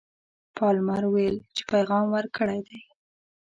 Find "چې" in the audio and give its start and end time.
1.55-1.61